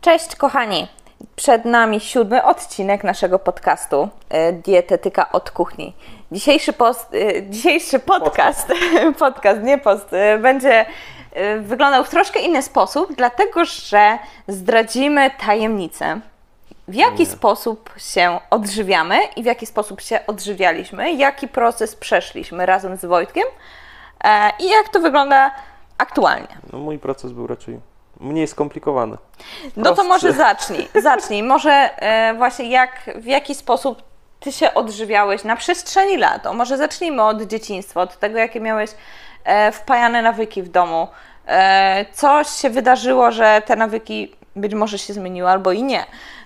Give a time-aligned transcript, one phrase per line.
[0.00, 0.88] Cześć kochani!
[1.36, 5.94] Przed nami siódmy odcinek naszego podcastu e, Dietetyka od kuchni.
[6.32, 8.72] Dzisiejszy, post, e, dzisiejszy podcast,
[9.18, 10.86] podcast, nie post, e, będzie
[11.60, 14.18] wyglądał w troszkę inny sposób, dlatego że
[14.48, 16.20] zdradzimy tajemnicę.
[16.88, 22.96] W jaki sposób się odżywiamy i w jaki sposób się odżywialiśmy, jaki proces przeszliśmy razem
[22.96, 23.44] z Wojtkiem
[24.58, 25.50] i jak to wygląda
[25.98, 26.58] aktualnie.
[26.72, 27.89] No mój proces był raczej
[28.20, 29.16] mniej skomplikowany.
[29.76, 30.08] No to Prostszy.
[30.08, 31.42] może zacznij, zacznij.
[31.42, 34.02] Może e, właśnie jak, w jaki sposób
[34.40, 36.46] ty się odżywiałeś na przestrzeni lat?
[36.46, 38.90] O, może zacznijmy od dzieciństwa, od tego, jakie miałeś
[39.44, 41.08] e, wpajane nawyki w domu.
[41.46, 46.04] E, coś się wydarzyło, że te nawyki być może się zmieniły, albo i nie.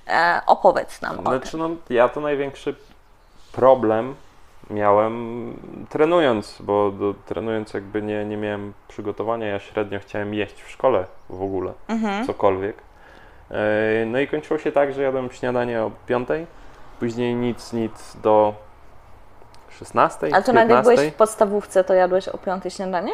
[0.08, 1.26] E, opowiedz nam o tym.
[1.26, 2.74] Znaczy, no, ja to największy
[3.52, 4.14] problem
[4.70, 5.54] miałem
[5.88, 11.04] trenując, bo do, trenując jakby nie, nie miałem przygotowania, ja średnio chciałem jeść w szkole
[11.30, 12.26] w ogóle, Mhm.
[12.26, 12.76] cokolwiek.
[13.50, 16.28] E, No i kończyło się tak, że jadłem śniadanie o 5,
[17.00, 18.54] później nic, nic do
[19.70, 20.94] 16, Ale to nawet jak 15.
[20.96, 23.12] byłeś w podstawówce, to jadłeś o piątej śniadanie?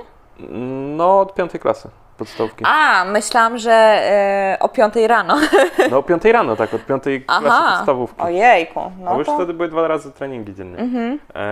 [0.96, 1.90] No od 5 klasy
[2.24, 2.64] podstawki.
[2.68, 5.36] A, myślałam, że e, o piątej rano.
[5.90, 8.22] No o 5 rano, tak, od 5 klasy podstawówki.
[8.22, 8.80] ojejku.
[8.80, 9.34] No No już to...
[9.34, 10.78] wtedy były dwa razy treningi dziennie.
[10.78, 11.18] Mhm.
[11.34, 11.46] E,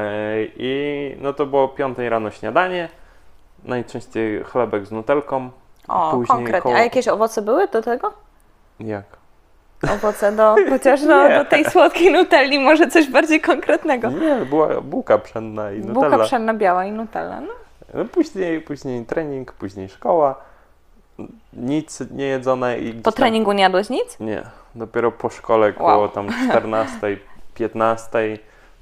[0.57, 2.89] I no to było 5 rano śniadanie,
[3.65, 5.51] najczęściej chlebek z nutelką.
[5.89, 6.61] O, później konkretnie.
[6.63, 8.13] koło- A jakieś owoce były do tego?
[8.81, 9.05] Jak?
[9.95, 11.39] Owoce do, chociaż no, Nie.
[11.39, 14.11] do tej słodkiej nutelli może coś bardziej konkretnego.
[14.11, 16.25] Nie, była bułka pszenna i Bułka nutella.
[16.25, 17.41] pszenna biała i nutella.
[17.41, 17.53] No.
[17.95, 20.35] No, później, później trening, później szkoła.
[21.53, 24.21] Nic nie jedzone i Po treningu nie jadłeś nic?
[24.21, 24.43] Nie,
[24.75, 26.09] dopiero po szkole koło Wow.
[26.09, 27.17] tam 14,
[27.55, 28.39] 15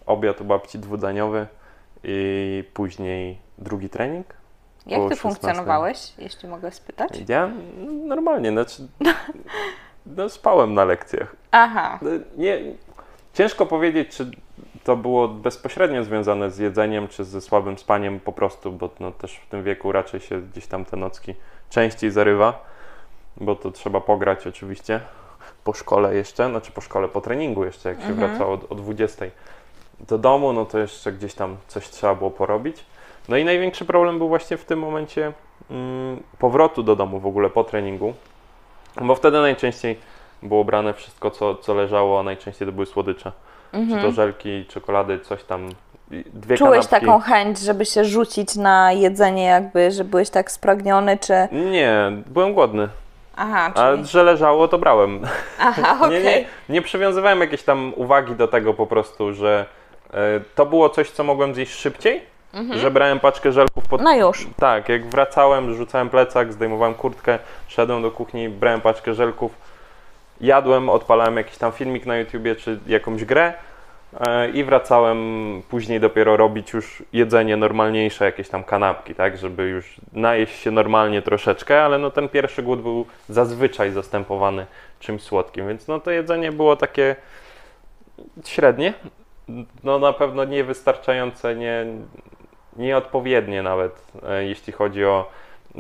[0.07, 1.47] obiad u babci dwudaniowy
[2.05, 4.27] i później drugi trening.
[4.87, 5.17] Jak ty 16.
[5.23, 7.11] funkcjonowałeś, jeśli mogę spytać?
[7.29, 7.51] Ja
[8.07, 8.89] normalnie, znaczy
[10.07, 11.37] no, spałem na lekcjach.
[11.51, 11.99] Aha.
[12.37, 12.59] Nie,
[13.35, 14.31] ciężko powiedzieć, czy
[14.85, 19.37] to było bezpośrednio związane z jedzeniem, czy ze słabym spaniem po prostu, bo no, też
[19.37, 21.35] w tym wieku raczej się gdzieś tam te nocki
[21.71, 22.65] częściej zarywa,
[23.37, 25.01] bo to trzeba pograć oczywiście
[25.65, 28.29] po szkole jeszcze, znaczy po szkole, po treningu jeszcze, jak się Mhm.
[28.31, 29.27] wraca o, o 20
[30.01, 32.85] do domu, no to jeszcze gdzieś tam coś trzeba było porobić.
[33.29, 35.33] No i największy problem był właśnie w tym momencie
[35.71, 38.15] mm, powrotu do domu w ogóle po treningu,
[39.03, 39.99] bo wtedy najczęściej
[40.43, 43.33] było brane wszystko, co, co leżało, a najczęściej to były słodycze.
[43.73, 45.69] Czy to żelki, czekolady, coś tam.
[46.11, 46.25] Dwie
[46.55, 46.57] Mhm.
[46.59, 47.07] Czułeś kanapki.
[47.07, 51.35] taką chęć, żeby się rzucić na jedzenie, jakby, że byłeś tak spragniony, czy...
[51.53, 52.89] Nie, byłem głodny.
[53.37, 54.07] Aha, A czyli...
[54.07, 55.21] że leżało, to brałem.
[55.61, 56.11] Aha, okej.
[56.25, 59.67] Nie, nie, nie przywiązywałem jakiejś tam uwagi do tego po prostu, że
[60.15, 60.17] e,
[60.55, 62.23] to było coś, co mogłem zjeść szybciej,
[62.71, 64.01] że brałem paczkę żelków pod...
[64.01, 64.19] Mhm.
[64.19, 64.47] No już.
[64.57, 69.53] Tak, jak wracałem, rzucałem plecak, zdejmowałem kurtkę, szedłem do kuchni, brałem paczkę żelków,
[70.41, 73.53] jadłem, odpalałem jakiś tam filmik na YouTubie czy jakąś grę
[74.55, 80.59] i wracałem później dopiero robić już jedzenie normalniejsze, jakieś tam kanapki, tak, żeby już najeść
[80.59, 84.67] się normalnie troszeczkę, ale no ten pierwszy głód był zazwyczaj zastępowany
[85.01, 87.17] czymś słodkim, więc no to jedzenie było takie
[88.45, 88.95] średnie,
[89.85, 91.87] no na pewno niewystarczające, nie,
[92.77, 95.31] nieodpowiednie nawet, e, jeśli chodzi o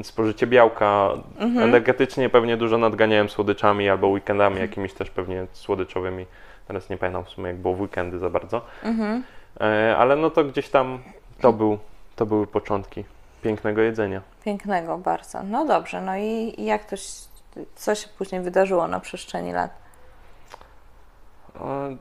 [0.02, 1.10] spożycie białka.
[1.40, 6.26] Energetycznie pewnie dużo nadganiałem słodyczami albo weekendami jakimiś też pewnie słodyczowymi.
[6.68, 8.62] Teraz nie pamiętam w sumie jak było w weekendy za bardzo.
[8.82, 9.22] Mhm.
[9.60, 10.98] E, ale no to gdzieś tam
[11.40, 11.78] to, był,
[12.16, 13.04] to były początki
[13.42, 14.20] pięknego jedzenia.
[14.44, 15.42] Pięknego bardzo.
[15.42, 17.12] No dobrze, no i i jak to się,
[17.74, 19.70] co się później wydarzyło na przestrzeni lat?
[21.60, 21.96] E,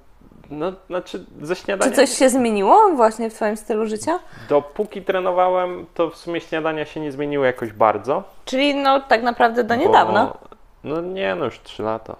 [0.49, 1.95] no, znaczy ze Czy śniadania...
[1.95, 4.19] coś się zmieniło właśnie w Twoim stylu życia?
[4.49, 8.23] Dopóki trenowałem, to w sumie śniadania się nie zmieniły jakoś bardzo.
[8.45, 10.33] Czyli no tak naprawdę do bo- niedawna.
[10.83, 12.15] No nie, no już 3 lata.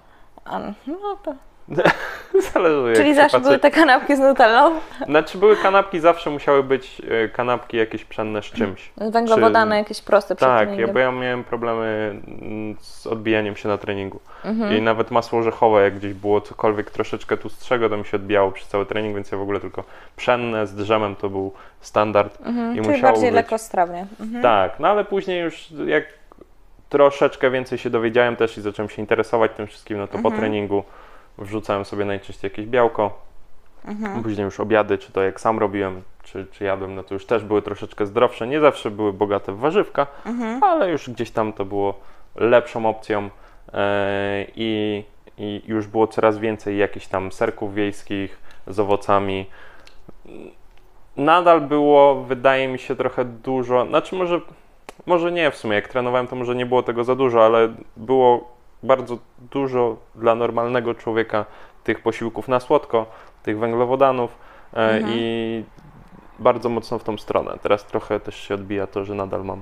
[0.46, 1.34] A, no to...
[2.54, 4.72] Zależy Czyli zawsze były te kanapki z nutellą?
[5.06, 8.92] Znaczy były kanapki, zawsze musiały być e, kanapki jakieś pszenne z czymś.
[8.98, 13.78] Węglowodany jakieś proste przed Tak, ja, bo ja miałem problemy mm, z odbijaniem się na
[13.78, 14.20] treningu.
[14.46, 14.74] Mhm.
[14.78, 18.68] I nawet masło orzechowe, jak gdzieś było cokolwiek troszeczkę tłustszego, to mi się odbijało przez
[18.68, 19.84] cały trening, więc ja w ogóle tylko
[20.16, 22.38] pszenne z drzemem to był standard.
[22.46, 23.36] Mhm, i czyli musiało bardziej być.
[23.36, 24.06] lekkostrawnie.
[24.20, 24.42] Mhm.
[24.44, 26.04] Tak, no ale później już jak
[26.90, 30.40] troszeczkę więcej się dowiedziałem też i zacząłem się interesować tym wszystkim, no to po Mhm.
[30.40, 30.84] treningu
[31.38, 33.26] wrzucałem sobie najczęściej jakieś białko.
[33.86, 34.24] Mhm.
[34.24, 37.44] Później już obiady, czy to jak sam robiłem, czy, czy jadłem, no to już też
[37.44, 38.48] były troszeczkę zdrowsze.
[38.48, 40.64] Nie zawsze były bogate w warzywka, Mhm.
[40.64, 41.94] ale już gdzieś tam to było
[42.36, 43.30] lepszą opcją
[43.74, 45.04] e, i,
[45.38, 49.46] i już było coraz więcej jakichś tam serków wiejskich z owocami.
[51.18, 54.42] Nadal było, wydaje mi się, trochę dużo, znaczy może,
[55.06, 58.55] może nie w sumie, jak trenowałem to może nie było tego za dużo, ale było
[58.86, 59.18] bardzo
[59.52, 61.46] dużo dla normalnego człowieka
[61.84, 63.06] tych posiłków na słodko,
[63.44, 64.32] tych węglowodanów
[64.74, 65.14] e, Mhm.
[65.16, 65.64] i
[66.40, 67.58] bardzo mocno w tą stronę.
[67.62, 69.62] Teraz trochę też się odbija to, że nadal mam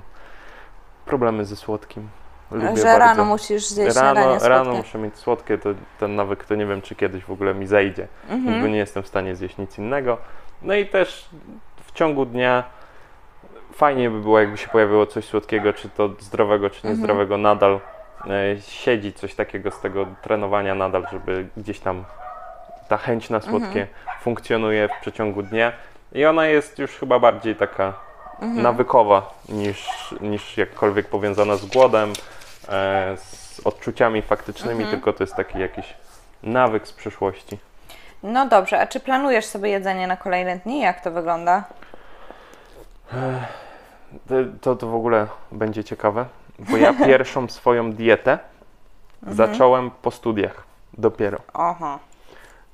[1.04, 2.08] problemy ze słodkim.
[2.50, 2.98] Lubię że bardzo.
[2.98, 4.48] rano musisz zjeść Rano, śniadanie słodkie.
[4.48, 5.70] rano muszę mieć słodkie, to
[6.00, 8.62] ten nawyk to nie wiem, czy kiedyś w ogóle mi zejdzie, Mhm.
[8.62, 10.18] bo nie jestem w stanie zjeść nic innego.
[10.62, 11.28] No i też
[11.86, 12.64] w ciągu dnia
[13.72, 16.94] fajnie by było, jakby się pojawiło coś słodkiego, czy to zdrowego, czy Mhm.
[16.94, 17.80] niezdrowego, nadal e,
[18.68, 22.04] siedzi coś takiego z tego trenowania nadal, żeby gdzieś tam
[22.88, 23.86] ta chęć na słodkie Mhm.
[24.20, 25.72] funkcjonuje w przeciągu dnia
[26.12, 27.92] i ona jest już chyba bardziej taka
[28.40, 28.62] Mhm.
[28.62, 29.88] nawykowa niż,
[30.20, 32.12] niż jakkolwiek powiązana z głodem,
[32.68, 34.90] e, z odczuciami faktycznymi, Mhm.
[34.90, 35.94] tylko to jest taki jakiś
[36.42, 37.58] nawyk z przyszłości.
[38.22, 40.80] No dobrze, a czy planujesz sobie jedzenie na kolejne dni?
[40.80, 41.64] Jak to wygląda?
[44.28, 46.24] To, to, to w ogóle będzie ciekawe,
[46.58, 48.38] bo ja pierwszą swoją dietę
[49.26, 49.36] Mhm.
[49.36, 50.64] zacząłem po studiach
[50.98, 51.38] dopiero.
[51.54, 51.98] Oho.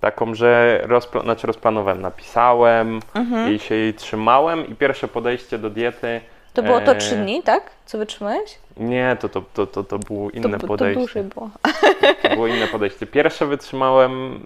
[0.01, 3.53] Taką, że rozpla- znaczy rozplanowałem, napisałem Mhm.
[3.55, 6.21] i się jej trzymałem i pierwsze podejście do diety
[6.55, 7.71] To było to e, trzy dni, tak?
[7.87, 8.59] Co wytrzymałeś?
[8.77, 10.99] Nie, to, to, to, to, to było inne to, to podejście.
[11.01, 11.51] dłużej było.
[12.23, 13.07] To było inne podejście.
[13.07, 14.41] Pierwsze wytrzymałem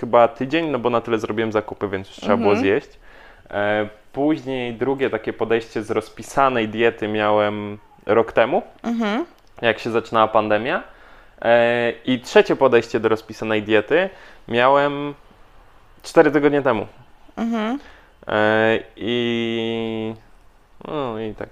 [0.00, 2.60] chyba tydzień, no bo na tyle zrobiłem zakupy, więc już trzeba było Mhm.
[2.64, 2.88] zjeść.
[3.50, 7.78] E, później drugie takie podejście z rozpisanej diety miałem
[8.08, 9.24] rok temu, Mhm.
[9.62, 10.82] jak się zaczynała pandemia.
[11.42, 14.10] E, I trzecie podejście do rozpisanej diety
[14.48, 15.14] miałem
[16.02, 16.86] cztery tygodnie temu.
[17.36, 17.78] Mhm.
[18.28, 20.14] E, I
[20.88, 21.48] no i tak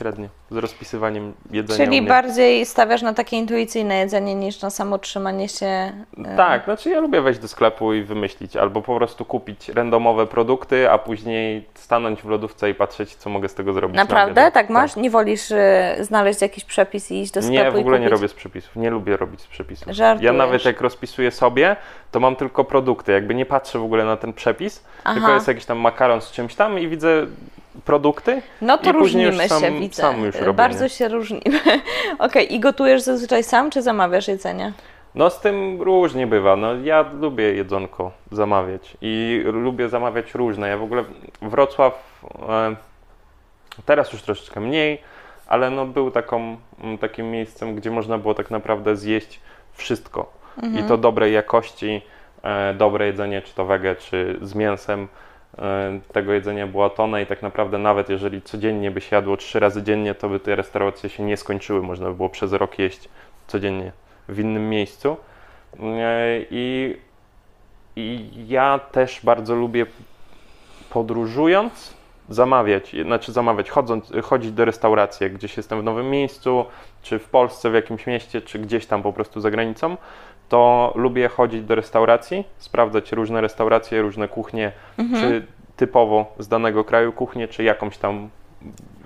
[0.00, 1.84] średnio z rozpisywaniem jedzenia.
[1.84, 5.66] Czyli bardziej stawiasz na takie intuicyjne jedzenie niż na samo trzymanie się.
[5.66, 10.26] e, Tak, znaczy ja lubię wejść do sklepu i wymyślić, albo po prostu kupić randomowe
[10.26, 13.96] produkty, a później stanąć w lodówce i patrzeć, co mogę z tego zrobić.
[13.96, 14.40] na Naprawdę?
[14.42, 14.54] obiad.
[14.54, 14.96] Tak masz?
[14.96, 18.28] Nie wolisz e, znaleźć jakiś przepis i iść do sklepu Nie, w ogóle nie robię
[18.28, 18.76] z przepisów.
[18.76, 19.86] Nie lubię robić z przepisów.
[19.86, 20.34] Ja Żartujesz.
[20.36, 21.76] nawet jak rozpisuję sobie,
[22.10, 23.12] to mam tylko produkty.
[23.12, 25.34] Jakby nie patrzę w ogóle na ten przepis, tylko Aha.
[25.34, 27.26] jest jakiś tam makaron z czymś tam i widzę
[27.84, 28.42] produkty.
[28.60, 30.02] No to różnimy sam- się, widzę.
[30.02, 30.90] sam już robię, Bardzo nie?
[30.90, 31.60] się różnimy.
[32.18, 34.72] Okej, i gotujesz zazwyczaj sam, czy zamawiasz jedzenie?
[35.14, 36.56] No z tym różnie bywa.
[36.56, 40.68] No ja lubię jedzonko zamawiać i lubię zamawiać różne.
[40.68, 41.04] Ja w ogóle
[41.42, 42.76] Wrocław e,
[43.84, 44.98] teraz już troszeczkę mniej,
[45.46, 46.56] ale no był taką,
[47.00, 49.40] takim miejscem, gdzie można było tak naprawdę zjeść
[49.72, 50.32] wszystko.
[50.80, 52.02] I to dobrej jakości,
[52.42, 55.08] e, dobre jedzenie, czy to wege, czy z mięsem.
[55.58, 59.60] E, tego jedzenia była tona i tak naprawdę nawet jeżeli codziennie by się jadło trzy
[59.60, 61.82] razy dziennie, to by te restauracje się nie skończyły.
[61.82, 63.08] Można by było przez rok jeść
[63.46, 63.92] codziennie
[64.28, 65.16] w innym miejscu.
[65.80, 66.96] E, I,
[67.96, 69.86] I ja też bardzo lubię
[70.90, 71.94] podróżując
[72.28, 76.64] zamawiać, znaczy zamawiać, chodząc, chodzić do restauracji, gdzieś jestem w nowym miejscu,
[77.02, 79.96] czy w Polsce, w jakimś mieście, czy gdzieś tam po prostu za granicą,
[80.50, 84.72] to lubię chodzić do restauracji, sprawdzać różne restauracje, różne kuchnie,
[85.20, 88.28] czy typowo z danego kraju kuchnię, czy jakąś tam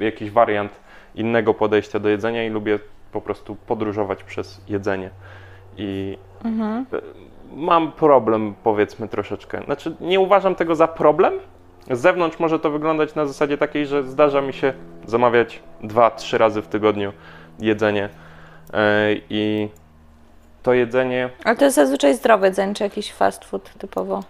[0.00, 0.72] jakiś wariant
[1.14, 2.78] innego podejścia do jedzenia i lubię
[3.12, 5.10] po prostu podróżować przez jedzenie.
[5.76, 6.86] I Mhm.
[7.56, 9.62] mam problem, powiedzmy troszeczkę.
[9.64, 11.34] Znaczy, nie uważam tego za problem.
[11.90, 14.72] Z zewnątrz może to wyglądać na zasadzie takiej, że zdarza mi się
[15.06, 17.12] zamawiać dwa, trzy razy w tygodniu
[17.60, 18.08] jedzenie.
[18.72, 18.78] Yy,
[19.30, 19.68] I
[20.64, 24.22] to jedzenie Ale to jest zazwyczaj zdrowe jedzenie, czy jakiś fast food typowo?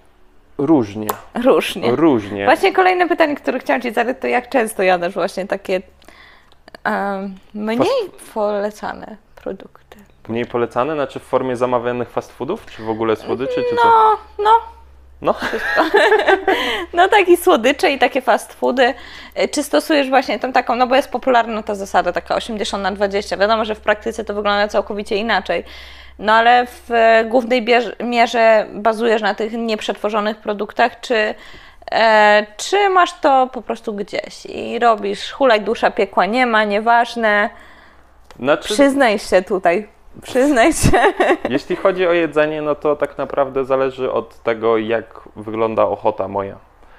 [0.59, 1.07] różnie,
[1.45, 1.97] Różnie.
[1.97, 2.45] różnie.
[2.45, 5.83] Właśnie kolejne pytanie, które chciałam Ci zadać, to jak często jadasz właśnie takie
[6.85, 9.99] em, mniej polecane produkty?
[10.29, 13.85] Mniej polecane, znaczy w formie zamawianych fast foodów, czy w ogóle słodyczy, czy co?
[13.85, 14.50] No, no.
[15.23, 15.35] No.
[16.93, 18.95] No takie słodycze i takie fast foody.
[19.35, 22.93] E, Czy stosujesz właśnie tą taką, no bo jest popularna ta zasada taka 80 na
[22.93, 23.37] 20.
[23.37, 25.64] Wiadomo, że w praktyce to wygląda całkowicie inaczej.
[26.18, 26.90] No ale w
[27.28, 27.66] głównej
[28.04, 31.35] mierze bazujesz na tych nieprzetworzonych produktach, czy,
[31.92, 37.50] e, czy masz to po prostu gdzieś i robisz hulaj dusza, piekła nie ma, nieważne.
[38.38, 39.88] Znaczy, Przyznaj się tutaj,
[40.23, 40.99] przyznaj się.
[41.49, 46.56] Jeśli chodzi o jedzenie, no to tak naprawdę zależy od tego, jak wygląda ochota moja.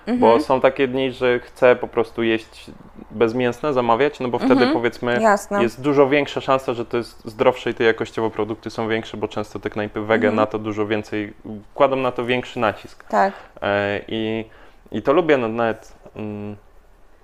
[0.07, 0.19] Mhm.
[0.19, 2.72] Bo są takie dni, że chcę po prostu jeść
[3.15, 5.31] bezmięsne, zamawiać, no bo wtedy powiedzmy Mhm.
[5.31, 5.63] Jasne.
[5.63, 9.27] jest dużo większa szansa, że to jest zdrowsze i te jakościowo produkty są większe, bo
[9.27, 10.36] często te knajpy wege Mhm.
[10.36, 11.34] na to dużo więcej,
[11.74, 13.03] kładą na to większy nacisk.
[13.03, 13.34] Tak.
[13.62, 14.45] E, I,
[14.91, 15.93] I to lubię no, nawet.
[16.15, 16.55] Mm,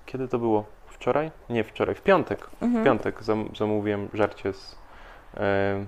[0.06, 0.64] kiedy to było?
[0.86, 1.30] Wczoraj?
[1.50, 2.46] Nie wczoraj, w piątek.
[2.62, 2.82] Mhm.
[2.82, 4.76] W piątek zam, zamówiłem żarcie z
[5.36, 5.84] e,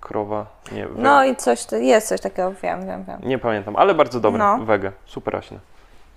[0.00, 0.46] krowa.
[0.72, 3.20] Nie, we, No i coś, to- jest coś takiego, wiem, wiem, wiem.
[3.22, 4.38] nie pamiętam, ale bardzo dobre.
[4.38, 4.58] No.
[4.64, 5.58] Wege, superaśne.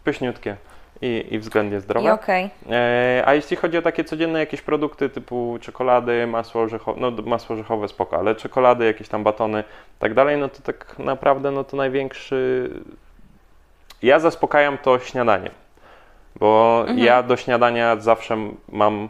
[0.03, 0.57] Pyszniutkie.
[1.01, 2.13] I, i względnie I zdrowe.
[2.13, 2.49] okej.
[2.71, 7.53] E, a jeśli chodzi o takie codzienne jakieś produkty typu czekolady, masło orzechowe, no masło
[7.53, 9.63] orzechowe spoko, ale czekolady, jakieś tam batony,
[9.99, 12.69] tak dalej, no to tak naprawdę no to największy...
[14.01, 15.53] Ja zaspokajam to śniadaniem,
[16.35, 16.99] bo Mhm.
[16.99, 18.37] ja do śniadania zawsze
[18.71, 19.09] mam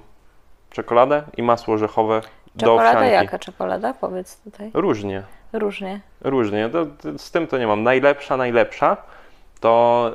[0.69, 2.22] czekoladę i masło orzechowe
[2.55, 3.13] do Czekolada owsianki.
[3.13, 3.93] jaka czekolada?
[3.93, 4.72] Powiedz tutaj.
[4.74, 5.24] Różnie.
[5.53, 6.00] Różnie.
[6.22, 7.84] Różnie, to, to z tym to nie mam.
[7.84, 8.98] Najlepsza, najlepsza
[9.60, 10.12] to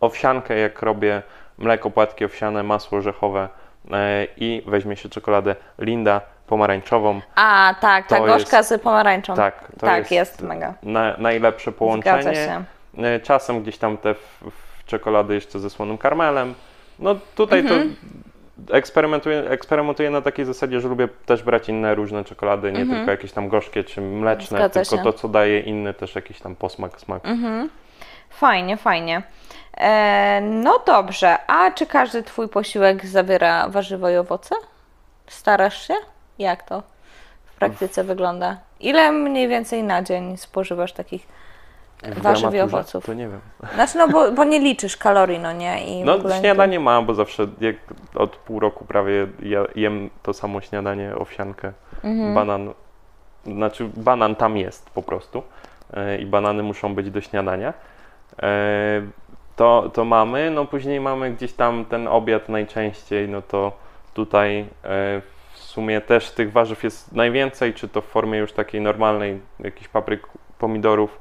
[0.00, 1.22] owsiankę, jak robię
[1.58, 3.48] mleko, płatki owsiane, masło orzechowe
[3.92, 7.20] e, i weźmie się czekoladę Linda pomarańczową.
[7.34, 9.34] A, tak, ta To gorzka jest- z pomarańczą.
[9.34, 10.74] Tak, tak, jest, jest, mega.
[10.82, 12.62] Na, najlepsze połączenie.
[12.98, 14.40] E, Czasem gdzieś tam te w,
[14.80, 16.54] w czekolady jeszcze ze słonym karmelem.
[16.98, 17.94] No tutaj Mhm.
[18.66, 23.10] to eksperymentuję, eksperymentuję na takiej zasadzie, że lubię też brać inne różne czekolady, nie tylko
[23.10, 24.70] jakieś tam gorzkie czy mleczne, Mhm.
[24.72, 25.12] Zgadza tylko się.
[25.12, 27.26] to, co daje inny też jakiś tam posmak, smak.
[27.26, 27.68] Mhm.
[28.30, 29.22] Fajnie, fajnie.
[29.76, 34.54] E, no dobrze, a czy każdy Twój posiłek zawiera warzywa i owoce?
[35.26, 35.94] Starasz się?
[36.38, 36.82] Jak to
[37.44, 38.56] w praktyce wygląda?
[38.80, 41.26] Ile mniej więcej na dzień spożywasz takich
[42.02, 43.06] W warzyw i owoców?
[43.06, 43.40] To nie wiem.
[43.74, 45.84] Znaczy, no bo, bo nie liczysz kalorii, no nie?
[45.86, 47.76] I No śniadanie mam, bo zawsze jak
[48.14, 51.72] od pół roku prawie ja jem to samo śniadanie, owsiankę,
[52.04, 52.34] Mhm.
[52.34, 52.74] banan.
[53.46, 55.42] Znaczy banan tam jest po prostu
[55.94, 57.72] e, i banany muszą być do śniadania.
[58.42, 59.02] E,
[59.58, 63.72] To, to mamy, no później mamy gdzieś tam ten obiad najczęściej, no to
[64.14, 64.66] tutaj e,
[65.52, 69.88] w sumie też tych warzyw jest najwięcej, czy to w formie już takiej normalnej, jakichś
[69.88, 70.26] papryk,
[70.58, 71.18] pomidorów,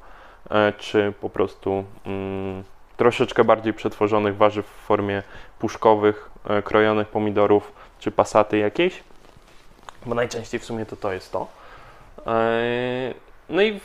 [0.52, 2.64] e, czy po prostu mm,
[2.98, 5.24] troszeczkę bardziej przetworzonych warzyw w formie
[5.60, 6.30] puszkowych,
[6.64, 9.04] krojonych pomidorów, czy pasaty jakiejś.
[10.06, 11.48] Bo najczęściej w sumie to to jest to.
[13.50, 13.80] No i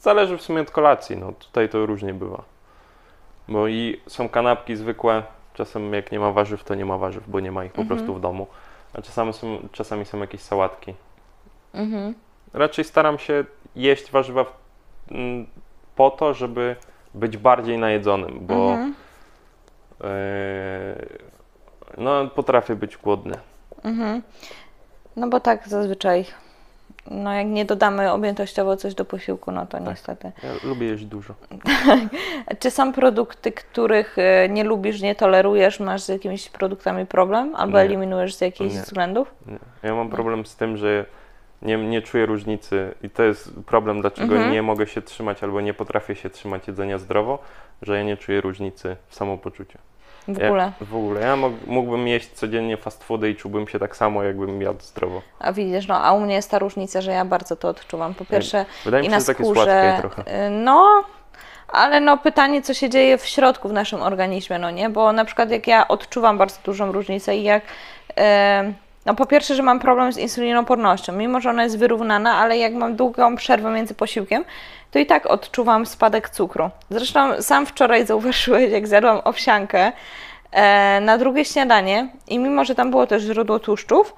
[0.00, 2.42] zależy w sumie od kolacji, no tutaj to różnie bywa.
[3.48, 5.22] Bo i są kanapki zwykłe,
[5.54, 7.98] czasem jak nie ma warzyw, to nie ma warzyw, bo nie ma ich po Mhm.
[7.98, 8.46] prostu w domu.
[8.94, 10.94] A czasami są, czasami są jakieś sałatki.
[11.74, 12.14] Mhm.
[12.52, 13.44] Raczej staram się
[13.76, 14.52] jeść warzywa w,
[15.10, 15.46] mm,
[15.96, 16.76] po to, żeby
[17.14, 18.94] być bardziej najedzonym, bo Mhm.
[20.00, 20.06] e,
[21.98, 23.34] no, potrafię być głodny.
[23.84, 24.22] Mhm.
[25.16, 26.24] No bo tak zazwyczaj.
[27.10, 29.86] No jak nie dodamy objętościowo coś do posiłku, no to Tak.
[29.86, 30.32] niestety.
[30.42, 31.34] Ja lubię jeść dużo.
[32.58, 37.78] Czy są produkty, których e, nie lubisz, nie tolerujesz, masz z jakimiś produktami problem albo
[37.78, 37.84] Nie.
[37.84, 38.80] eliminujesz z jakichś Nie.
[38.82, 39.34] względów?
[39.46, 39.58] Nie.
[39.82, 41.04] Ja mam problem z tym, że
[41.62, 44.52] nie, nie czuję różnicy i to jest problem, dlaczego Mhm.
[44.52, 47.38] nie mogę się trzymać albo nie potrafię się trzymać jedzenia zdrowo,
[47.82, 49.78] że ja nie czuję różnicy w samopoczuciu.
[50.28, 50.72] W Ja- ogóle.
[50.80, 51.20] w ogóle.
[51.20, 55.22] Ja mógł, mógłbym jeść codziennie fast foody i czułbym się tak samo, jakbym jadł zdrowo.
[55.38, 58.14] A widzisz, no a u mnie jest ta różnica, że ja bardzo to odczuwam.
[58.14, 59.60] Po pierwsze Wydaje i mi na się, że takie skórze.
[59.64, 60.46] słodkie trochę.
[60.46, 61.04] y, No,
[61.68, 64.90] ale no pytanie, co się dzieje w środku w naszym organizmie, no nie?
[64.90, 67.62] Bo na przykład jak ja odczuwam bardzo dużą różnicę i jak...
[68.10, 68.14] y,
[69.06, 72.74] no po pierwsze, że mam problem z insulinopornością, mimo że ona jest wyrównana, ale jak
[72.74, 74.44] mam długą przerwę między posiłkiem,
[74.90, 76.70] to i tak odczuwam spadek cukru.
[76.90, 79.92] Zresztą sam wczoraj zauważyłeś, jak zjadłam owsiankę
[80.50, 84.14] e, na drugie śniadanie i mimo, że tam było też źródło tłuszczów,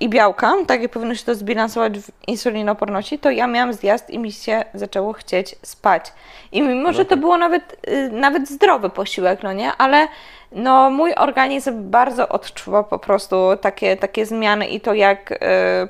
[0.00, 4.18] i białka, tak jak powinno się to zbilansować w insulinoporności, to ja miałam zjazd i
[4.18, 6.12] mi się zaczęło chcieć spać.
[6.52, 7.20] I mimo, że to tak.
[7.20, 10.08] było nawet, y, nawet zdrowy posiłek, no nie, ale
[10.52, 15.36] no mój organizm bardzo odczuwa po prostu takie, takie zmiany i to jak y,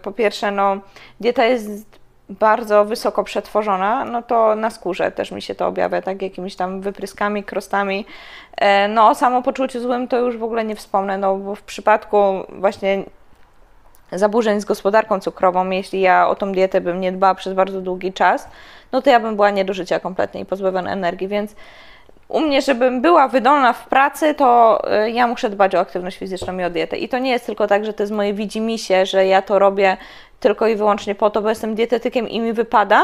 [0.03, 0.77] po pierwsze no
[1.21, 6.23] dieta jest bardzo wysoko przetworzona, no to na skórze też mi się to objawia, tak
[6.23, 8.07] jakimiś tam wypryskami, krostami.
[8.57, 12.17] E, No o samopoczuciu złym to już w ogóle nie wspomnę, no bo w przypadku
[12.49, 13.05] właśnie
[14.13, 18.13] zaburzeń z gospodarką cukrową, jeśli ja o tą dietę bym nie dbała przez bardzo długi
[18.13, 18.49] czas,
[18.93, 21.55] no to ja bym była nie do życia kompletnie i pozbawiona energii, więc
[22.29, 26.59] u mnie, żebym była wydolna w pracy, to y, ja muszę dbać o aktywność fizyczną
[26.59, 26.97] i o dietę.
[26.97, 29.97] I to nie jest tylko tak, że to jest moje widzimisię, że ja to robię
[30.41, 33.03] tylko i wyłącznie po to, bo jestem dietetykiem i mi wypada,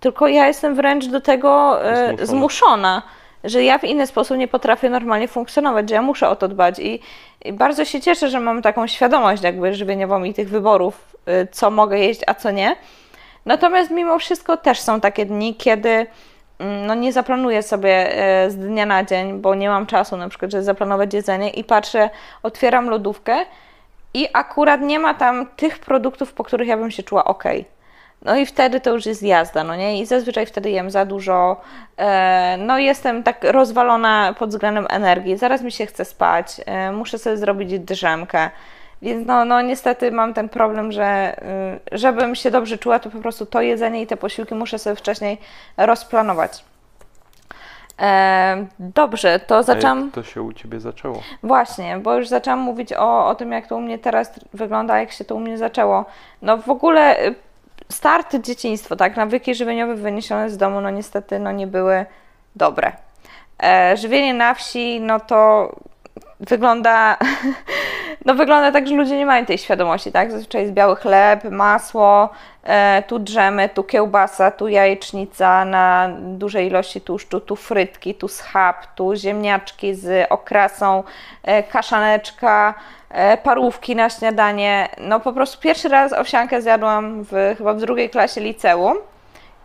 [0.00, 2.26] tylko ja jestem wręcz do tego y, Zmuszona.
[2.26, 3.02] zmuszona,
[3.44, 6.78] że ja w inny sposób nie potrafię normalnie funkcjonować, że ja muszę o to dbać.
[6.78, 7.00] I,
[7.44, 11.70] i bardzo się cieszę, że mam taką świadomość jakby żywieniową i tych wyborów, y, co
[11.70, 12.76] mogę jeść, a co nie.
[13.46, 16.06] Natomiast mimo wszystko też są takie dni, kiedy
[16.58, 20.28] mm, no nie zaplanuję sobie e, z dnia na dzień, bo nie mam czasu na
[20.28, 22.10] przykład, żeby zaplanować jedzenie i patrzę,
[22.42, 23.36] otwieram lodówkę
[24.14, 27.44] i akurat nie ma tam tych produktów, po których ja bym się czuła ok.
[28.22, 30.00] No i wtedy to już jest jazda, no nie?
[30.00, 31.60] I zazwyczaj wtedy jem za dużo.
[31.96, 35.36] E, no jestem tak rozwalona pod względem energii.
[35.36, 38.50] Zaraz mi się chce spać, e, muszę sobie zrobić drzemkę.
[39.02, 41.36] Więc no, no niestety mam ten problem, że
[41.92, 44.96] y, żebym się dobrze czuła, to po prostu to jedzenie i te posiłki muszę sobie
[44.96, 45.38] wcześniej
[45.76, 46.64] rozplanować.
[48.00, 50.04] E, dobrze, to zaczęłam.
[50.04, 51.22] jak to się u Ciebie zaczęło?
[51.42, 55.12] Właśnie, bo już zaczęłam mówić o, o tym, jak to u mnie teraz wygląda, jak
[55.12, 56.04] się to u mnie zaczęło.
[56.42, 57.34] No w ogóle y,
[57.88, 62.06] start dzieciństwo, tak, nawyki żywieniowe wyniesione z domu, no niestety no nie były
[62.56, 62.92] dobre.
[63.62, 65.70] E, żywienie na wsi, no to
[66.40, 67.16] wygląda,
[68.26, 70.32] no wygląda tak, że ludzie nie mają tej świadomości, tak?
[70.32, 72.28] Zazwyczaj jest biały chleb, masło,
[72.64, 78.86] e, tu drzemy, tu kiełbasa, tu jajecznica na dużej ilości tłuszczu, tu frytki, tu schab,
[78.94, 81.02] tu ziemniaczki z okrasą,
[81.42, 82.74] e, kaszaneczka,
[83.42, 84.88] parówki na śniadanie.
[84.98, 88.96] No po prostu pierwszy raz owsiankę zjadłam w, chyba w drugiej klasie liceum.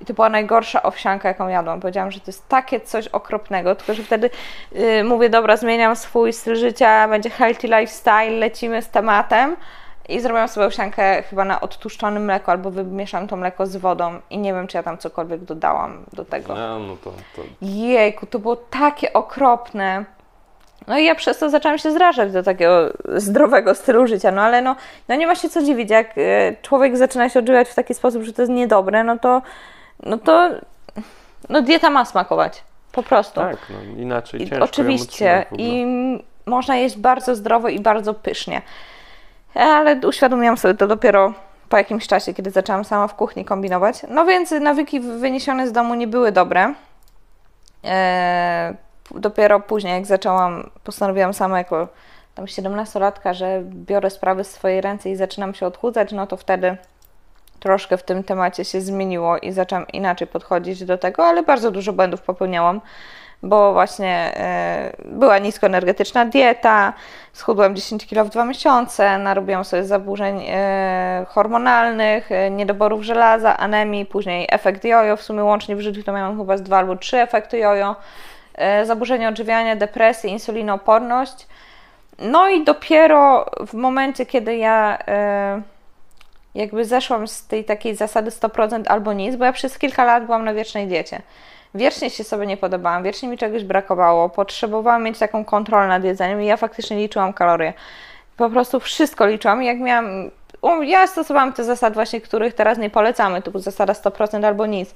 [0.01, 1.79] I to była najgorsza owsianka, jaką jadłam.
[1.79, 4.29] Powiedziałam, że to jest takie coś okropnego, tylko że wtedy
[4.71, 9.55] yy, mówię, dobra, zmieniam swój styl życia, będzie healthy lifestyle, lecimy z tematem.
[10.09, 14.37] I zrobiłam sobie owsiankę chyba na odtłuszczonym mleku, albo wymieszałam to mleko z wodą i
[14.37, 16.55] nie wiem, czy ja tam cokolwiek dodałam do tego.
[16.55, 20.05] No, no to, to Jejku, to było takie okropne.
[20.87, 24.61] No i ja przez to zaczęłam się zrażać do takiego zdrowego stylu życia, no ale
[24.61, 24.75] no,
[25.07, 28.23] no nie ma się co dziwić, jak y, człowiek zaczyna się odżywiać w taki sposób,
[28.23, 29.41] że to jest niedobre, no to,
[30.03, 30.49] no to
[31.49, 33.41] no dieta ma smakować, po prostu.
[33.41, 35.85] tak, no inaczej I ciężko oczywiście i
[36.45, 38.61] można jeść bardzo zdrowo i bardzo pysznie.
[39.53, 41.33] Ale uświadomiłam sobie to dopiero
[41.69, 44.01] po jakimś czasie, kiedy zaczęłam sama w kuchni kombinować.
[44.09, 46.73] No więc nawyki wyniesione z domu nie były dobre.
[47.83, 48.73] Eee,
[49.11, 51.87] dopiero później, jak zaczęłam, postanowiłam sama jako
[52.35, 56.77] tam 17-latka, że biorę sprawy w swoje ręce i zaczynam się odchudzać, no to wtedy
[57.59, 61.93] troszkę w tym temacie się zmieniło i zaczęłam inaczej podchodzić do tego, ale bardzo dużo
[61.93, 62.81] błędów popełniałam,
[63.43, 66.93] bo właśnie e, była niskoenergetyczna dieta,
[67.33, 74.05] schudłam 10 kg w dwa miesiące, narobiłam sobie zaburzeń e, hormonalnych, e, niedoborów żelaza, anemii,
[74.05, 77.17] później efekt jojo, w sumie łącznie w życiu to miałam chyba z dwa albo trzy
[77.17, 77.95] efekty jojo,
[78.83, 81.47] zaburzenia odżywiania, depresję, insulinooporność.
[82.19, 85.61] No i dopiero w momencie, kiedy ja e,
[86.55, 90.45] jakby zeszłam z tej takiej zasady 100% albo nic, bo ja przez kilka lat byłam
[90.45, 91.21] na wiecznej diecie.
[91.75, 96.41] Wiecznie się sobie nie podobałam, wiecznie mi czegoś brakowało, potrzebowałam mieć taką kontrolę nad jedzeniem
[96.41, 97.73] i ja faktycznie liczyłam kalorie.
[98.37, 100.31] Po prostu wszystko liczyłam jak miałam...
[100.81, 104.95] Ja stosowałam te zasady właśnie, których teraz nie polecamy, typu zasada 100% albo nic.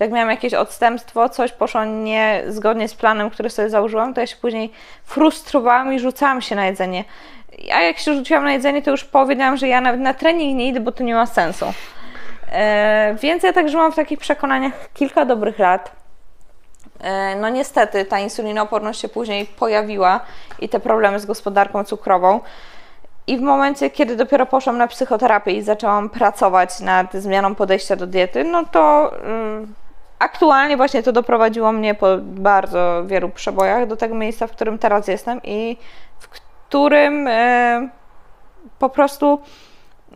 [0.00, 4.26] Jak miałam jakieś odstępstwo, coś poszło nie zgodnie z planem, który sobie założyłam, to ja
[4.26, 4.72] się później
[5.04, 7.04] frustrowałam i rzucałam się na jedzenie.
[7.74, 10.68] A jak się rzuciłam na jedzenie, to już powiedziałam, że ja nawet na trening nie
[10.68, 11.66] idę, bo to nie ma sensu.
[12.52, 15.92] E, więc ja tak żyłam w takich przekonaniach kilka dobrych lat.
[17.00, 20.20] E, No niestety ta insulinooporność się później pojawiła
[20.58, 22.40] i te problemy z gospodarką cukrową.
[23.26, 28.06] I w momencie, kiedy dopiero poszłam na psychoterapię i zaczęłam pracować nad zmianą podejścia do
[28.06, 29.74] diety, no to ym,
[30.20, 35.08] aktualnie właśnie to doprowadziło mnie po bardzo wielu przebojach do tego miejsca, w którym teraz
[35.08, 35.76] jestem i
[36.18, 37.88] w którym e,
[38.78, 39.40] po prostu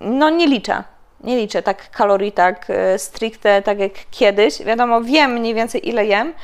[0.00, 0.84] no nie liczę.
[1.20, 4.62] Nie liczę tak kalorii, tak e, stricte, tak jak kiedyś.
[4.62, 6.34] Wiadomo, wiem mniej więcej ile jem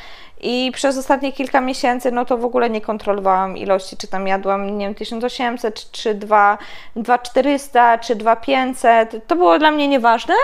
[0.40, 4.78] i przez ostatnie kilka miesięcy no to w ogóle nie kontrolowałam ilości, czy tam jadłam,
[4.78, 6.58] nie wiem, 1800, czy 2,
[6.96, 9.26] 2400, czy 2500.
[9.26, 10.34] To było dla mnie nieważne,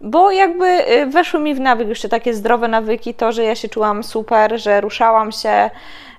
[0.00, 3.68] bo jakby y, weszły mi w nawyk jeszcze takie zdrowe nawyki, to, że ja się
[3.68, 5.70] czułam super, że ruszałam się,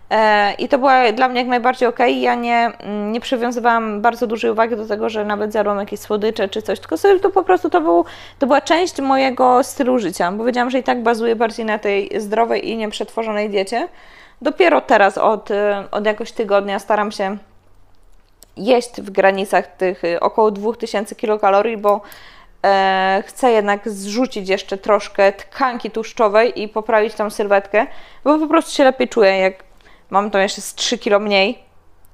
[0.10, 2.00] E, I to była dla mnie jak najbardziej ok.
[2.00, 6.50] Ja nie, mm, nie przywiązywałam bardzo dużej uwagi do tego, że nawet zjadłam jakieś słodycze
[6.50, 8.06] czy coś, tylko sobie to po prostu to, był,
[8.40, 12.22] to była część mojego stylu życia, bo wiedziałam, że i tak bazuję bardziej na tej
[12.22, 13.88] zdrowej i nieprzetworzonej diecie.
[14.42, 15.56] Dopiero teraz od, y,
[15.92, 17.38] od jakoś tygodnia staram się
[18.58, 22.02] jeść w granicach tych y, około 2000 kilokalorii, bo
[22.66, 27.88] e, chcę jednak zrzucić jeszcze troszkę tkanki tłuszczowej i poprawić tą sylwetkę,
[28.24, 29.54] bo po prostu się lepiej czuję, jak
[30.10, 31.60] mam to jeszcze z 3 kilo mniej.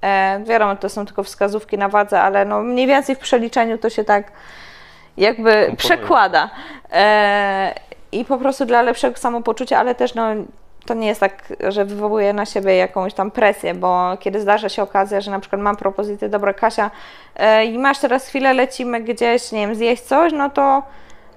[0.02, 3.90] E, wiadomo, to są tylko wskazówki na wadze, ale no mniej więcej w przeliczeniu to
[3.90, 4.32] się tak
[5.18, 6.50] jakby przekłada.
[6.92, 7.76] E,
[8.12, 10.26] I po prostu dla lepszego samopoczucia, ale też no,
[10.86, 14.84] to nie jest tak, że wywołuje na siebie jakąś tam presję, bo kiedy zdarza się
[14.84, 16.92] okazja, że na przykład mam propozycję, dobra Kasia,
[17.36, 20.84] e, i masz teraz chwilę, lecimy gdzieś, nie wiem, zjeść coś, no to,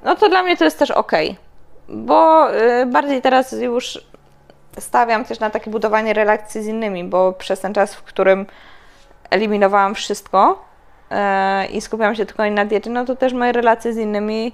[0.04, 1.12] no to dla mnie to jest też ok.
[1.88, 4.06] Bo e, bardziej teraz już
[4.78, 8.46] stawiam też na takie budowanie relacji z innymi, bo przez ten czas, w którym
[9.30, 10.64] eliminowałam wszystko
[11.10, 14.52] e, i skupiałam się tylko na diecie, no to też moje relacje z innymi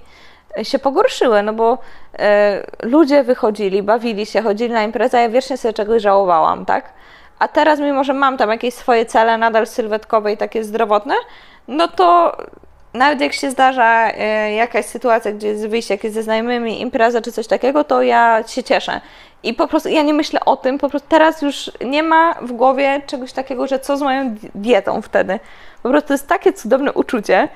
[0.63, 1.77] się pogorszyły, no bo
[2.19, 6.93] e, ludzie wychodzili, bawili się, chodzili na imprezę, a ja wiecznie sobie czegoś żałowałam, tak?
[7.39, 11.15] A teraz, mimo że mam tam jakieś swoje cele nadal sylwetkowe i takie zdrowotne,
[11.67, 12.37] no to
[12.93, 17.31] nawet jak się zdarza e, jakaś sytuacja, gdzie jest wyjście jakieś ze znajomymi, impreza czy
[17.31, 19.01] coś takiego, to ja się cieszę.
[19.43, 22.51] I po prostu ja nie myślę o tym, po prostu teraz już nie ma w
[22.51, 25.39] głowie czegoś takiego, że co z moją di- dietą wtedy.
[25.83, 27.49] Po prostu to jest takie cudowne uczucie,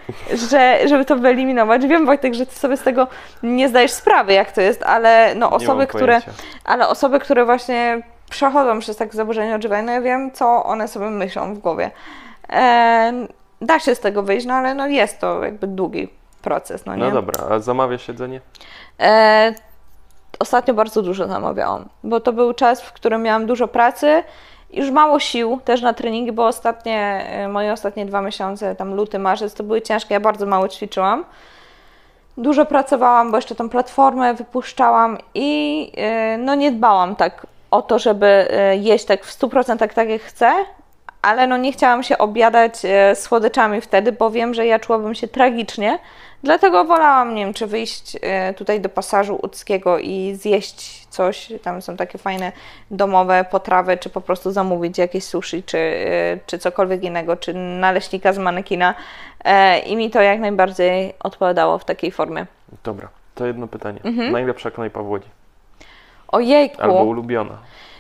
[0.49, 1.87] że żeby to wyeliminować.
[1.87, 3.07] Wiem Wojtek, że ty sobie z tego
[3.43, 6.21] nie zdajesz sprawy, jak to jest, ale no osoby, które,
[6.65, 11.09] ale osoby, które właśnie przechodzą przez takie zaburzenie odżywiania, no ja wiem, co one sobie
[11.09, 11.91] myślą w głowie.
[12.49, 13.27] E,
[13.61, 16.09] da się z tego wyjść, no ale no jest to jakby długi
[16.41, 17.03] proces, no nie?
[17.03, 18.41] No dobra, a zamawiasz jedzenie?
[18.99, 19.53] E,
[20.39, 24.23] ostatnio bardzo dużo zamawiałam, bo to był czas, w którym miałam dużo pracy,
[24.73, 29.19] już mało sił też na treningi, bo ostatnie, e, moje ostatnie dwa miesiące, tam luty,
[29.19, 31.25] marzec, to były ciężkie, ja bardzo mało ćwiczyłam.
[32.38, 37.99] Dużo pracowałam, bo jeszcze tą platformę wypuszczałam i e, no nie dbałam tak o to,
[37.99, 40.51] żeby e, jeść tak w 100% tak jak chcę,
[41.21, 42.73] ale no nie chciałam się obiadać
[43.13, 45.99] słodyczami wtedy, bo wiem, że ja czułabym się tragicznie.
[46.43, 51.54] Dlatego wolałam, nie wiem, czy wyjść e, tutaj do pasażu łódzkiego i zjeść coś.
[51.62, 52.52] Tam są takie fajne
[52.91, 58.34] domowe potrawy, czy po prostu zamówić jakieś sushi, czy, e, czy cokolwiek innego, czy naleśnika
[58.34, 58.95] z manekina.
[59.43, 62.45] E, I mi to jak najbardziej odpowiadało w takiej formie.
[62.84, 64.00] Dobra, to jedno pytanie.
[64.04, 64.32] Mhm.
[64.32, 65.30] Najlepsza knajpa w Łodzi?
[66.28, 66.82] Ojejku!
[66.82, 67.58] Albo ulubiona?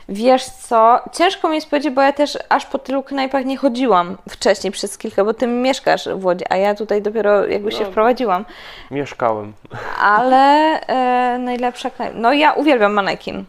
[0.09, 4.17] Wiesz co, ciężko mi jest powiedzieć, bo ja też aż po tylu knajpach nie chodziłam
[4.29, 7.91] wcześniej przez kilka, bo ty mieszkasz w Łodzi, a ja tutaj dopiero jakby się No.
[7.91, 8.45] wprowadziłam.
[8.91, 9.53] Mieszkałem.
[10.01, 10.45] Ale
[10.81, 13.45] e, najlepsza knajpa, no ja uwielbiam manekin.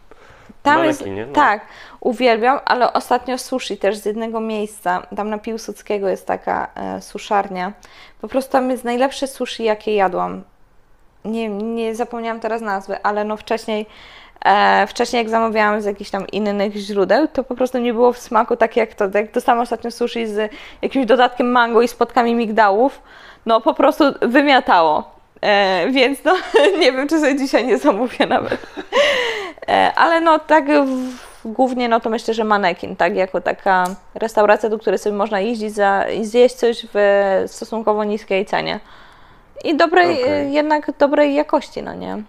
[0.65, 1.33] Manekinie, no.
[1.33, 1.61] Tak,
[2.01, 7.73] uwielbiam, ale ostatnio sushi też z jednego miejsca, tam na Piłsudskiego jest taka e, suszarnia.
[8.21, 10.43] Po prostu tam jest najlepsze sushi, jakie jadłam.
[11.25, 13.87] Nie, nie zapomniałam teraz nazwy, ale no wcześniej,
[14.45, 18.19] e, wcześniej jak zamawiałam z jakichś tam innych źródeł, to po prostu nie było w
[18.19, 19.05] smaku tak jak to.
[19.15, 23.03] Jak dostałam ostatnio sushi z jakimś dodatkiem mango i spotkami migdałów,
[23.47, 25.19] no po prostu wymiatało.
[25.41, 26.35] E, więc no
[26.81, 28.67] nie wiem, czy sobie dzisiaj nie zamówię nawet.
[29.69, 34.69] E, ale no tak w, głównie no to myślę, że manekin, tak, jako taka restauracja,
[34.69, 36.99] do której sobie można jeździć za, i zjeść coś w
[37.47, 38.81] stosunkowo niskiej cenie.
[39.65, 42.23] I dobrej, e, jednak dobrej jakości, no nie?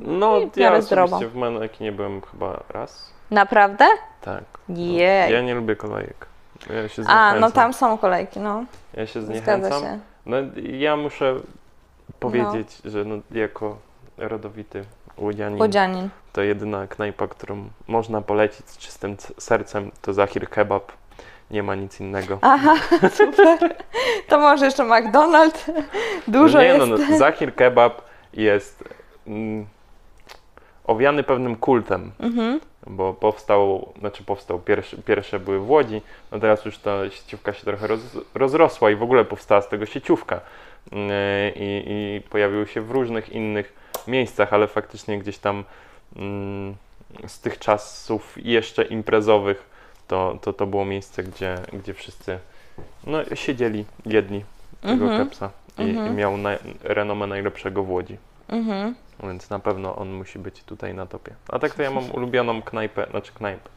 [0.00, 1.18] No, I w ja zdrowo.
[1.18, 3.12] w Manekinie byłem chyba raz.
[3.30, 3.84] Naprawdę?
[4.20, 4.44] Tak.
[4.68, 5.32] No, Jej.
[5.32, 6.26] Ja nie lubię kolejek.
[6.70, 8.64] Ja się A, no tam są kolejki, no.
[8.94, 9.82] Ja się zniechęcam.
[9.82, 9.98] się.
[10.26, 11.34] No, ja muszę
[12.20, 13.76] powiedzieć, że no, jako
[14.18, 14.84] rodowity
[15.18, 16.08] łodzianin, Łodzianin.
[16.32, 20.92] to jedyna knajpa, którą można polecić z czystym sercem, to Zahir Kebab.
[21.50, 22.38] Nie ma nic innego.
[22.42, 22.74] Aha,
[23.18, 23.76] super.
[24.28, 25.72] To może jeszcze McDonald's.
[26.28, 26.86] Dużo no nie, jest.
[26.86, 28.84] no, no, Zahir Kebab jest
[29.26, 29.66] mm,
[30.86, 32.60] owiany pewnym kultem, Mhm.
[32.86, 37.64] bo powstał, znaczy powstał, pierwsze, pierwsze były w Łodzi, no teraz już ta sieciówka się
[37.64, 38.00] trochę roz,
[38.34, 40.40] rozrosła i w ogóle powstała z tego sieciówka
[40.92, 40.98] Yy,
[41.56, 43.72] i, i pojawiły się w różnych innych
[44.08, 45.64] miejscach, ale faktycznie gdzieś tam
[46.16, 46.74] mm,
[47.26, 49.66] z tych czasów jeszcze imprezowych
[50.08, 52.38] to, to, to było miejsce, gdzie, gdzie wszyscy
[53.06, 54.44] no, siedzieli, jedli
[54.82, 55.24] tego Mhm.
[55.24, 56.16] kepsa i, i Mhm.
[56.16, 56.50] miał na,
[56.82, 58.16] renomę najlepszego w Łodzi.
[58.48, 58.94] Mhm.
[59.22, 61.34] Więc na pewno on musi być tutaj na topie.
[61.48, 63.68] A tak to ja mam ulubioną knajpę, znaczy knajpę.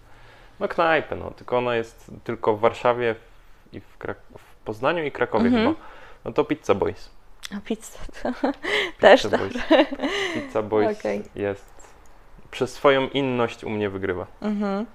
[0.60, 3.16] No knajpę, no, tylko ona jest tylko w Warszawie
[3.74, 5.68] i w, Krak- w Poznaniu i Krakowie Mhm.
[5.68, 5.80] chyba.
[6.26, 7.10] No to Pizza Boys.
[7.58, 8.00] A pizza.
[9.02, 9.38] Też Pizza.
[9.38, 9.54] Boys.
[10.34, 11.24] Pizza Boys Okej.
[11.36, 11.94] jest
[12.52, 14.26] przez swoją inność u mnie wygrywa.
[14.42, 14.86] Mhm.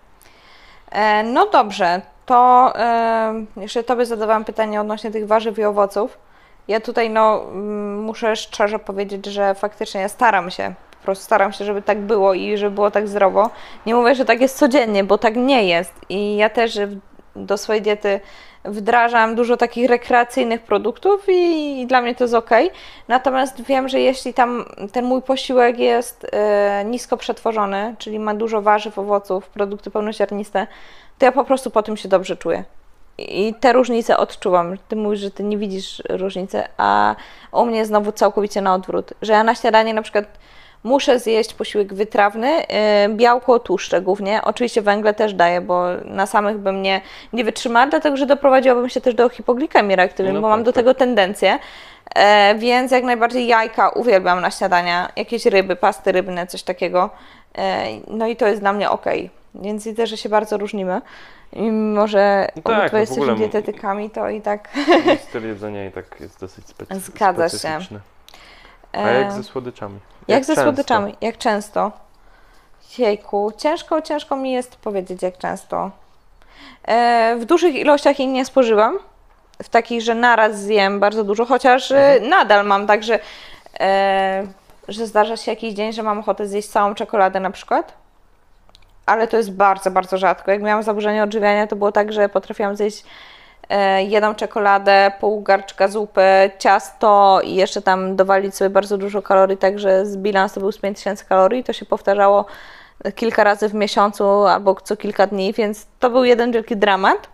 [0.91, 6.19] E, no dobrze, to e, jeszcze Tobie zadawałam pytanie odnośnie tych warzyw i owoców.
[6.69, 11.53] Ja tutaj no, mm, muszę szczerze powiedzieć, że faktycznie ja staram się, po prostu staram
[11.53, 13.51] się, żeby tak było i żeby było tak zdrowo.
[13.87, 16.79] Nie mówię, że tak jest codziennie, bo tak nie jest i ja też
[17.37, 18.21] do swojej diety
[18.65, 22.51] wdrażam dużo takich rekreacyjnych produktów i, i dla mnie to jest ok.
[23.09, 28.63] Natomiast wiem, że jeśli tam ten mój posiłek jest e, nisko przetworzony, czyli ma dużo
[28.63, 30.67] warzyw, owoców, produkty pełnoziarniste,
[31.19, 32.65] to ja po prostu po tym się dobrze czuję.
[33.19, 34.77] I te różnice odczuwam.
[34.89, 37.17] Ty mówisz, że ty nie widzisz różnicy, a
[37.53, 39.13] u mnie znowu całkowicie na odwrót.
[39.23, 40.25] Że ja na śniadanie na przykład
[40.85, 42.51] muszę zjeść posiłek wytrawny,
[43.09, 44.41] yy, białko, tłuszcze głównie.
[44.43, 47.01] Oczywiście węgle też daję, bo na samych bym nie,
[47.33, 50.73] nie wytrzymała, dlatego że doprowadziłabym się też do hipoglikemii reaktywnej, No bo tak, mam do
[50.73, 50.75] tak.
[50.75, 51.59] tego tendencję.
[52.15, 57.11] E, więc jak najbardziej jajka uwielbiam na śniadania, jakieś ryby, pasty rybne, coś takiego.
[57.59, 59.07] E, no i to jest dla mnie ok.
[59.55, 61.01] Więc widzę, że się bardzo różnimy.
[61.53, 64.69] I mimo, że No tak, obydwoje no jesteśmy dietetykami, to i tak.
[65.29, 67.59] Styl jedzenia i tak jest dosyć specy- Zgadza się.
[67.59, 68.01] specyficzny.
[68.93, 69.99] A E, jak ze słodyczami?
[70.29, 70.63] jak ze często?
[70.63, 71.15] słodyczami?
[71.21, 71.93] Jak często?
[72.99, 75.91] Jejku, ciężko, ciężko mi jest powiedzieć jak często.
[76.85, 78.99] E, w dużych ilościach ich nie spożywam,
[79.63, 82.31] w takich, że naraz zjem bardzo dużo, chociaż e, Mhm.
[82.31, 83.19] nadal mam tak, że,
[83.81, 84.47] e,
[84.89, 87.93] że zdarza się jakiś dzień, że mam ochotę zjeść całą czekoladę na przykład.
[89.07, 90.51] Ale to jest bardzo, bardzo rzadko.
[90.51, 93.05] Jak miałam zaburzenie odżywiania, to było tak, że potrafiłam zjeść
[93.69, 99.57] e, jedną czekoladę, pół garczka zupy, ciasto i jeszcze tam dowalić sobie bardzo dużo kalorii,
[99.57, 101.65] także z bilans to był z 5000 kalorii.
[101.65, 102.47] To się powtarzało
[103.15, 107.29] kilka razy w miesiącu albo co kilka dni, więc to był jeden wielki dramat.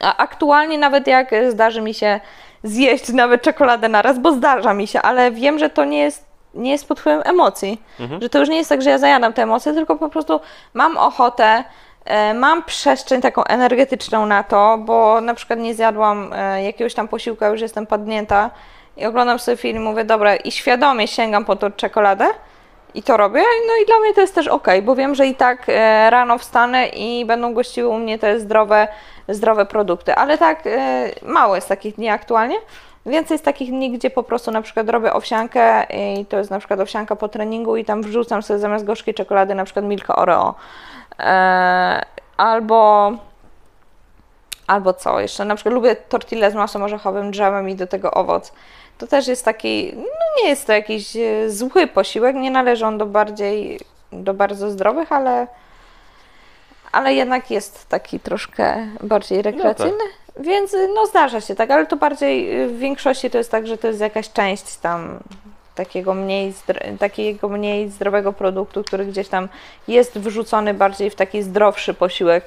[0.00, 2.20] A aktualnie nawet jak zdarzy mi się
[2.64, 6.70] zjeść nawet czekoladę naraz, bo zdarza mi się, ale wiem, że to nie jest, nie
[6.70, 7.82] jest pod wpływem emocji.
[8.20, 10.40] Że to już nie jest tak, że ja zajadam te emocje, tylko po prostu
[10.74, 11.64] mam ochotę,
[12.04, 17.08] e, mam przestrzeń taką energetyczną na to, bo na przykład nie zjadłam e, jakiegoś tam
[17.08, 18.50] posiłka, już jestem padnięta
[18.96, 22.26] i oglądam sobie film mówię, dobra, i świadomie sięgam po tą czekoladę,
[22.94, 23.40] i to robię.
[23.66, 26.38] No i dla mnie to jest też ok, bo wiem, że i tak e, rano
[26.38, 28.88] wstanę i będą gościły u mnie te zdrowe,
[29.28, 30.14] zdrowe produkty.
[30.14, 30.62] Ale tak
[31.22, 32.56] mało jest takich dni aktualnie.
[33.06, 36.58] Więcej jest takich dni, gdzie po prostu na przykład robię owsiankę i to jest na
[36.58, 40.54] przykład owsianka po treningu i tam wrzucam sobie zamiast gorzkiej czekolady na przykład Milka Oreo.
[41.18, 42.02] E,
[42.36, 43.12] albo
[44.70, 45.20] Albo co?
[45.20, 48.52] Jeszcze na przykład lubię tortillę z masłem orzechowym, dżemem i do tego owoc.
[48.98, 52.98] To też jest taki, no nie jest to jakiś e, zły posiłek, nie należy on
[52.98, 53.80] do bardziej,
[54.12, 55.46] do bardzo zdrowych, ale,
[56.92, 60.04] ale jednak jest taki troszkę bardziej rekreacyjny.
[60.40, 63.66] Więc y, no zdarza się tak, ale to bardziej y, w większości to jest tak,
[63.66, 65.18] że to jest jakaś część tam
[65.74, 66.54] takiego mniej,
[66.98, 69.48] takiego mniej zdrowego produktu, który gdzieś tam
[69.88, 72.44] jest wrzucony bardziej w taki zdrowszy posiłek.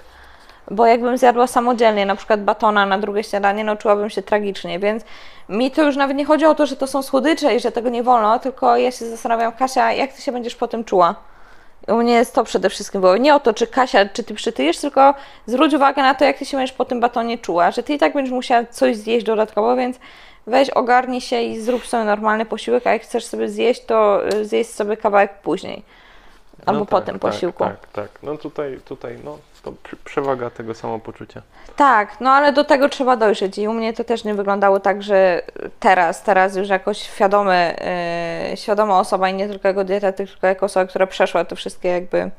[0.71, 5.03] Bo jakbym zjadła samodzielnie, na przykład batona na drugie śniadanie, no czułabym się tragicznie, więc
[5.49, 7.89] mi to już nawet nie chodzi o to, że to są słodycze i że tego
[7.89, 11.15] nie wolno, tylko ja się zastanawiam, Kasia, jak ty się będziesz po tym czuła?
[11.87, 14.77] U mnie jest to przede wszystkim było nie o to, czy Kasia, czy ty przytyjesz,
[14.77, 15.13] tylko
[15.45, 17.97] zwróć uwagę na to, jak ty się będziesz po tym batonie czuła, że ty i
[17.97, 19.99] tak będziesz musiała coś zjeść dodatkowo, więc
[20.47, 24.45] weź, ogarnij się i zrób sobie normalny posiłek, a jak chcesz sobie zjeść, to y,
[24.45, 25.83] zjeść sobie kawałek później.
[26.65, 27.63] Albo No po tak, tym tak, posiłku.
[27.63, 28.09] Tak, tak.
[28.23, 29.73] No tutaj, tutaj no, to
[30.06, 31.41] przewaga tego samopoczucia.
[31.76, 35.04] Tak, no ale do tego trzeba dojrzeć i u mnie to też nie wyglądało tak,
[35.04, 35.41] że
[35.80, 37.76] teraz, teraz już jako świadomy,
[38.49, 41.89] yy, świadoma osoba i nie tylko jako dietetyk, tylko jako osoba, która przeszła te wszystkie
[41.89, 42.32] jakby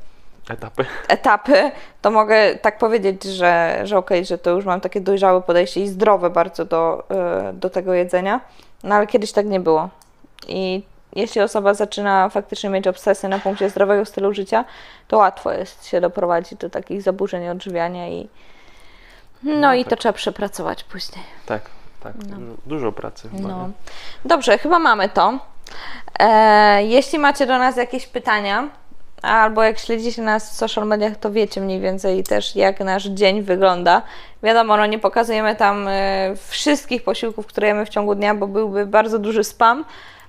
[0.49, 0.85] Etapy.
[1.07, 5.81] etapy, to mogę tak powiedzieć, że, że okej, że to już mam takie dojrzałe podejście
[5.81, 8.41] i zdrowe bardzo do, yy, do tego jedzenia,
[8.83, 9.89] no ale kiedyś tak nie było.
[10.47, 10.83] I
[11.15, 14.65] jeśli osoba zaczyna faktycznie mieć obsesję na punkcie zdrowego stylu życia,
[15.07, 18.27] to łatwo jest się doprowadzić do takich zaburzeń odżywiania i
[19.43, 19.89] no, No i tak.
[19.89, 21.25] to trzeba przepracować później.
[21.45, 21.61] Tak,
[22.03, 22.17] tak.
[22.17, 23.47] Dużo, dużo pracy chyba.
[23.47, 23.69] No.
[24.25, 25.39] Dobrze, chyba mamy to.
[26.19, 28.69] E, jeśli macie do nas jakieś pytania,
[29.21, 33.41] albo jak śledzicie nas w social mediach, to wiecie mniej więcej też, jak nasz dzień
[33.41, 34.01] wygląda.
[34.43, 38.85] Wiadomo, no nie pokazujemy tam e, wszystkich posiłków, które jemy w ciągu dnia, bo byłby
[38.85, 39.85] bardzo duży spam,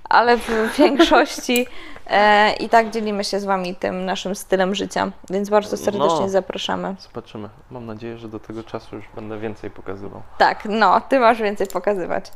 [0.09, 1.67] ale w większości
[2.07, 6.29] e, i tak dzielimy się z Wami tym naszym stylem życia, więc bardzo serdecznie No.
[6.29, 6.95] zapraszamy.
[6.99, 7.49] Zobaczymy.
[7.71, 10.21] Mam nadzieję, że do tego czasu już będę więcej pokazywał.
[10.37, 12.31] Tak, no, ty masz więcej pokazywać.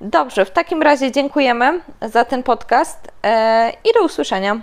[0.00, 4.60] Dobrze, w takim razie dziękujemy za ten podcast e, i do usłyszenia.